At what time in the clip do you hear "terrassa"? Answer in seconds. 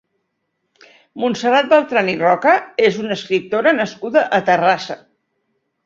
4.53-5.03